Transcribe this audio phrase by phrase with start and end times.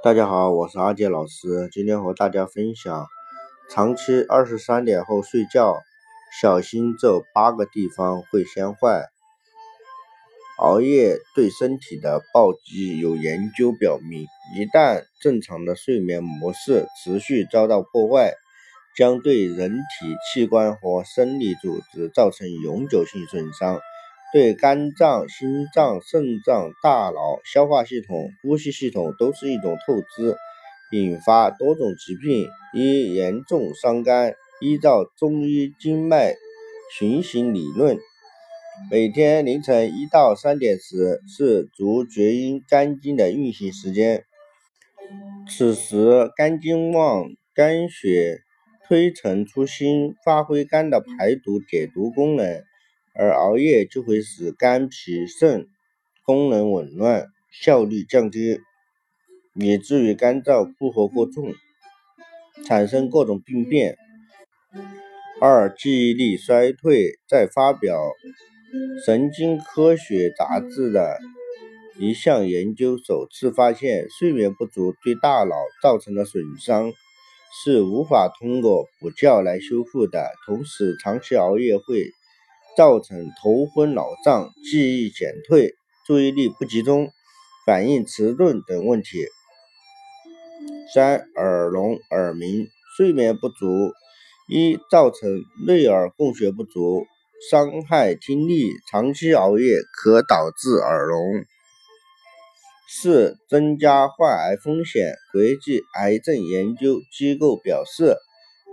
[0.00, 3.08] 大家好，我是阿杰老师，今天和大家分享，
[3.68, 5.76] 长期二十三点后睡觉，
[6.40, 9.08] 小心这八个地方会先坏。
[10.60, 18.34] 熬夜对身体的暴击，有研究表明，一旦正常的睡眠模式持续遭到破坏，
[18.96, 23.80] 将对人体器官和生理组织造成永久性损伤。
[24.32, 30.36] 对肝脏、心脏、肾脏、大脑、消化系统、呼吸系统都是一种透支，
[30.92, 32.48] 引发多种疾病。
[32.74, 34.34] 一、严重伤肝。
[34.60, 36.34] 依照中医经脉
[36.98, 37.96] 循行理论，
[38.90, 44.24] 每天凌晨一到三点时是足厥阴肝经的运行时间，
[45.48, 48.40] 此时肝经旺，肝血
[48.88, 52.64] 推陈出新，发挥肝的排毒解毒功能。
[53.18, 55.66] 而熬夜就会使肝脾肾
[56.24, 58.60] 功能紊乱，效率降低，
[59.54, 61.52] 以至于肝脏负荷过重，
[62.64, 63.96] 产生各种病变。
[65.40, 67.18] 二、记忆力衰退。
[67.28, 67.96] 在发表
[69.04, 71.18] 《神经科学》杂志的
[71.98, 76.92] 一项研究首次发现，睡眠不足对大脑造成的损伤
[77.64, 80.30] 是无法通过补觉来修复的。
[80.46, 82.12] 同时，长期熬夜会。
[82.78, 85.74] 造成头昏脑胀、记忆减退、
[86.06, 87.10] 注意力不集中、
[87.66, 89.26] 反应迟钝等问题。
[90.94, 93.66] 三、耳聋、耳鸣，睡眠不足，
[94.48, 95.28] 一造成
[95.66, 97.04] 内耳供血不足，
[97.50, 101.18] 伤害听力；长期熬夜可导致耳聋。
[102.88, 105.16] 四、增加患癌风险。
[105.32, 108.16] 国际癌症研究机构表示，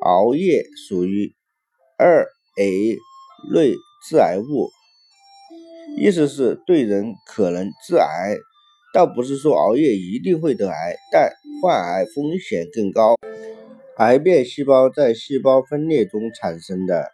[0.00, 1.32] 熬夜属于
[1.96, 2.26] 二
[2.58, 2.98] A
[3.48, 3.76] 类。
[4.08, 4.68] 致癌物，
[5.96, 8.36] 意思是对人可能致癌，
[8.92, 13.16] 倒不是说熬夜一定会得癌，但患癌风险更高。
[13.98, 17.10] 癌变细胞在细胞分裂中产生的，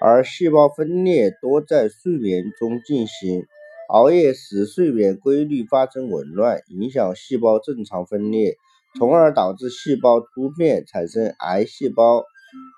[0.00, 3.44] 而细胞分裂多在睡眠中进行，
[3.88, 8.56] 熬夜使睡眠规律发生紊乱，影响细胞正常分裂，
[8.98, 12.24] 从而导致细胞突变，产生癌细胞。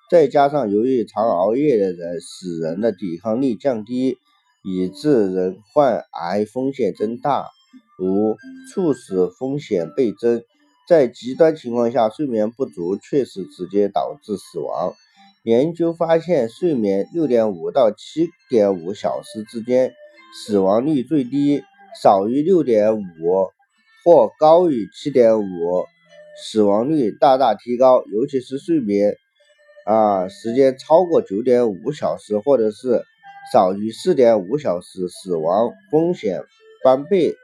[0.09, 4.19] 再加上由于常熬夜的人，使人的抵抗力降低，
[4.63, 7.49] 以致人患癌风险增大。
[7.99, 8.37] 五、
[8.73, 10.43] 猝死风险倍增。
[10.87, 14.95] 在极端情况下，睡眠不足确实直接导致死亡。
[15.43, 19.93] 研究发现，睡眠六点五到七点五小时之间，
[20.35, 21.63] 死亡率最低；
[22.01, 23.03] 少于六点五
[24.05, 25.85] 或高于七点五，
[26.45, 28.05] 死亡率大大提高。
[28.13, 29.17] 尤其是睡眠。
[29.87, 33.05] 啊，时间超过九点五小时，或者是
[33.53, 36.43] 少于四点五小时，死亡风险
[36.83, 37.37] 翻倍。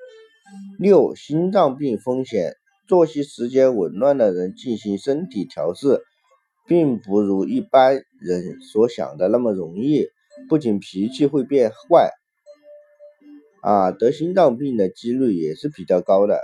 [0.77, 2.57] 六、心脏病风险，
[2.89, 6.03] 作息时间紊乱的人进行身体调试，
[6.67, 10.09] 并不如一般人所想的那么容易，
[10.49, 12.11] 不仅脾气会变坏，
[13.63, 16.41] 啊，得心脏病的几率也是比较高的。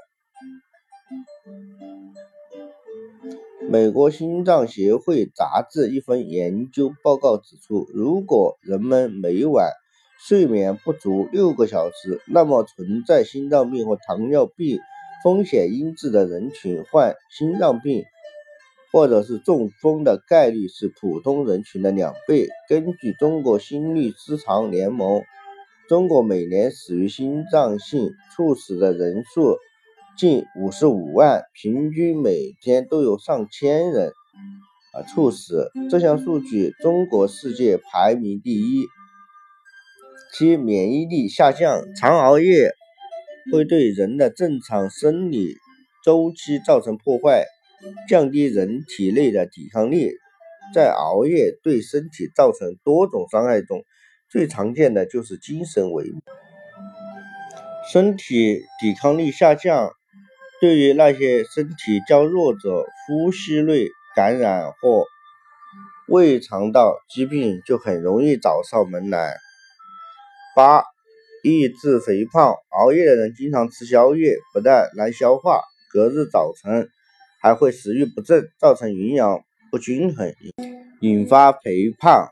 [3.70, 9.72] 美国心脏协会杂志一份研究报告指出，如果人们每晚
[10.26, 14.78] 睡眠不足六个小时，那么存在心脏病或糖尿病
[15.22, 18.04] 风险因子的人群患心脏病
[18.90, 22.48] 或者是中风的概率是普通人群的两倍。
[22.70, 25.22] 根据中国心律失常联盟，
[25.90, 29.58] 中国每年死于心脏性猝死的人数。
[30.18, 34.12] 近五十五万，平均每天都有上千人
[34.92, 35.70] 啊猝死。
[35.88, 38.84] 这项数据，中国世界排名第一。
[40.34, 42.72] 七，免疫力下降，常熬夜
[43.52, 45.54] 会对人的正常生理
[46.04, 47.44] 周期造成破坏，
[48.08, 50.10] 降低人体内的抵抗力。
[50.74, 53.84] 在熬夜对身体造成多种伤害中，
[54.28, 56.18] 最常见的就是精神萎靡，
[57.92, 59.92] 身体抵抗力下降。
[60.60, 65.06] 对于那些身体较弱者，呼吸类感染或
[66.08, 69.36] 胃肠道疾病就很容易找上门来。
[70.56, 70.82] 八、
[71.44, 75.60] 抑制肥胖，熬夜的人经常吃宵夜，不但难消化，
[75.92, 76.88] 隔日早晨
[77.40, 79.40] 还会食欲不振，造成营养
[79.70, 80.34] 不均衡，
[81.00, 82.28] 引发肥胖。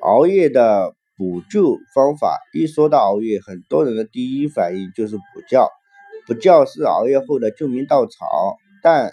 [0.00, 0.94] 熬夜的。
[1.20, 5.68] 补救方法一说到熬夜，很多人的第一反应就是补觉。
[6.26, 9.12] 补觉是熬夜后的救命稻草，但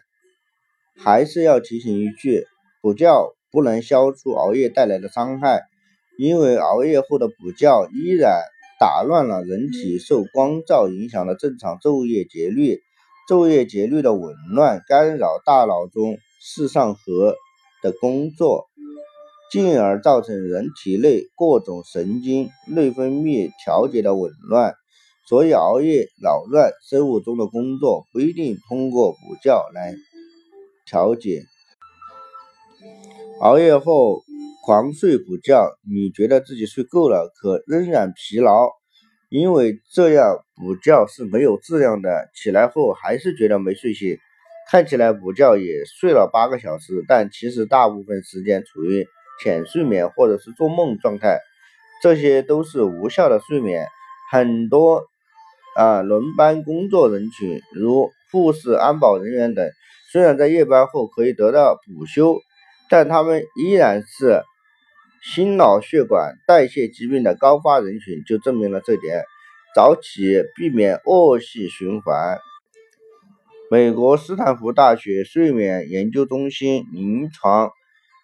[0.95, 2.45] 还是要提醒一句，
[2.81, 5.62] 补觉不能消除熬夜带来的伤害，
[6.18, 8.41] 因为熬夜后的补觉依然
[8.79, 12.81] 打乱了人体受光照影响的正常昼夜节律，
[13.27, 17.35] 昼夜节律的紊乱干扰大脑中视上核
[17.81, 18.68] 的工作，
[19.51, 24.75] 进而造成人体内各种神经内分泌调节的紊乱。
[25.27, 29.94] 所以熬夜扰乱生物钟的工作，不一定通过补觉来
[30.85, 31.44] 调节。
[33.41, 34.24] 熬夜后
[34.65, 38.69] 狂睡补觉，你觉得自己睡够了，可仍然疲劳，
[39.27, 42.30] 因为这样补觉是没有质量的。
[42.33, 44.18] 起来后还是觉得没睡醒，
[44.71, 49.06] 看起来补觉也睡了八个小时，但其实大部分时间处于
[49.44, 51.41] 浅睡眠或者是做梦状态，
[52.01, 53.89] 这些都是无效的睡眠。
[54.31, 55.03] 很多。
[55.77, 59.69] 啊，轮班工作人群，如护士、安保人员等，
[60.12, 62.39] 虽然在夜班后可以得到补休，
[62.89, 64.41] 但他们依然是
[65.21, 69.24] 心脑血管代谢疾病的高发人群，就证明了这点。
[69.75, 72.39] 早起避免恶性循环。
[73.69, 77.69] 美国斯坦福大学睡眠研究中心临床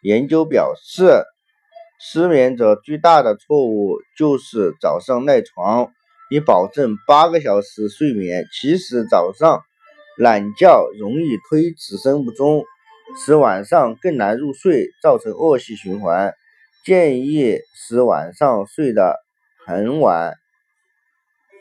[0.02, 1.22] 研究表示，
[2.00, 5.92] 失眠者最大的错误就是早上赖床。
[6.34, 9.62] 以保证八个小时睡眠，其实早上
[10.18, 12.64] 懒觉容易推迟生物钟，
[13.24, 16.34] 使晚上更难入睡，造成恶性循环。
[16.84, 19.20] 建议使晚上睡得
[19.64, 20.34] 很晚，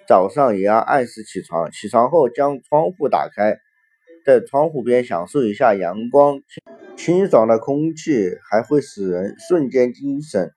[0.08, 1.70] 早上也要按时起床。
[1.70, 3.58] 起床后将窗户打开，
[4.24, 6.40] 在窗户边享受一下阳光，
[6.96, 10.50] 清爽的空气还会使人瞬间精神。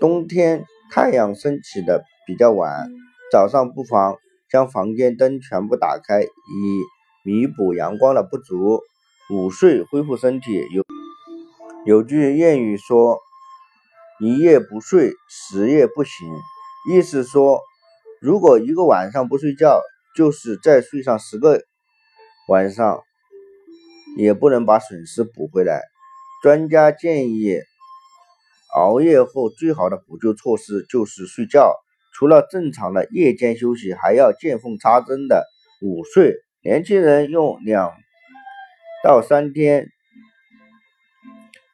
[0.00, 2.88] 冬天太阳升起的比较晚。
[3.34, 4.16] 早上不妨
[4.48, 6.28] 将房间灯全部打开，以
[7.24, 8.80] 弥补阳光的不足。
[9.28, 10.52] 午睡恢复身体。
[10.72, 10.84] 有
[11.84, 13.18] 有句谚语说
[14.22, 16.12] ：“一夜不睡，十夜不醒。”
[16.94, 17.60] 意思说，
[18.20, 19.80] 如果一个晚上不睡觉，
[20.14, 21.60] 就是再睡上十个
[22.46, 23.00] 晚上，
[24.16, 25.82] 也不能把损失补回来。
[26.40, 27.58] 专家建议，
[28.76, 31.74] 熬夜后最好的补救措施就是睡觉。
[32.14, 35.44] 除了正常的夜间休息，还要见缝插针的
[35.82, 36.36] 午睡。
[36.62, 37.92] 年轻人用两
[39.02, 39.88] 到三天，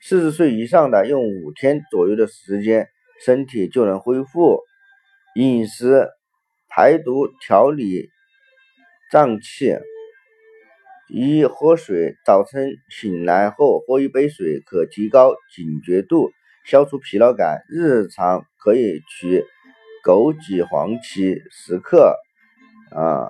[0.01, 2.89] 四十岁以上的用五天左右的时间，
[3.25, 4.61] 身体就能恢复。
[5.37, 6.09] 饮食、
[6.69, 8.09] 排毒、调理
[9.13, 9.77] 脏器。
[11.09, 12.17] 一、喝水。
[12.25, 16.31] 早晨醒来后喝一杯水，可提高警觉度，
[16.65, 17.63] 消除疲劳感。
[17.69, 19.45] 日常可以取。
[20.03, 22.17] 枸杞、黄芪十克，
[22.91, 23.29] 啊，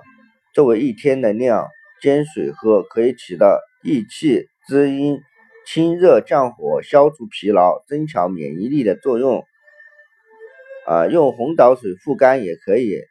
[0.53, 1.67] 作为一天的量
[2.01, 5.19] 煎水喝，可以起到益气滋阴、
[5.65, 9.43] 清热降火、消除疲劳、增强免疫力的作用。
[10.87, 13.01] 啊，用红枣水护肝也可以。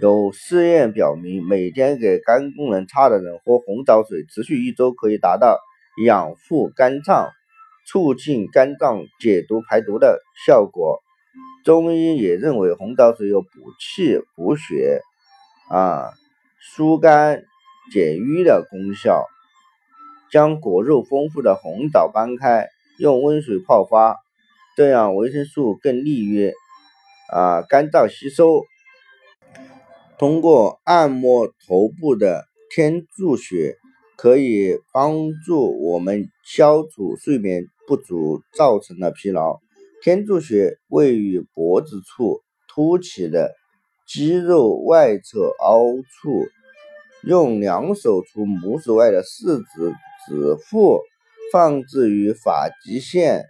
[0.00, 5.58] 有试验表明，每天给肝功能差的人喝红枣水，持续一周可以达到
[6.04, 7.30] 养护肝脏、
[7.86, 11.02] 促进肝脏解毒排毒的效果。
[11.68, 13.48] 中医也认为红枣水有补
[13.78, 15.02] 气、补血、
[15.68, 16.14] 啊
[16.58, 17.44] 疏肝
[17.92, 19.26] 解郁的功效。
[20.32, 22.68] 将果肉丰富的红枣掰开，
[22.98, 24.16] 用温水泡发，
[24.78, 26.54] 这样维生素更利于
[27.30, 28.64] 啊肝脏吸收。
[30.18, 33.76] 通过按摩头部的天柱穴，
[34.16, 39.60] 可以帮助我们消除睡眠不足造成的疲劳。
[40.00, 43.54] 天柱穴位于脖子处凸起的
[44.06, 46.46] 肌肉外侧凹处，
[47.24, 49.92] 用两手从拇指外的四指
[50.26, 51.00] 指腹
[51.52, 53.46] 放置于发际线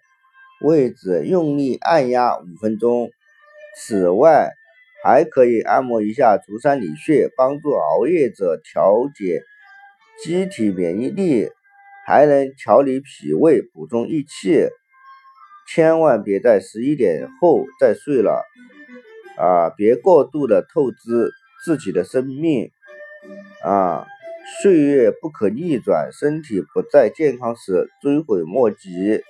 [0.62, 3.10] 位置，用力按压五分钟。
[3.76, 4.50] 此外，
[5.04, 9.42] 还可以按摩一下足三里穴，帮助熬夜者调节
[10.24, 11.50] 机体免疫力，
[12.06, 14.66] 还能调理脾胃，补充益气。
[15.70, 18.42] 千万别在十一点后再睡了，
[19.36, 21.30] 啊，别过度的透支
[21.64, 22.70] 自己的生命，
[23.62, 24.06] 啊，
[24.62, 29.22] 岁月不可逆转，身体不再健康时追悔莫及。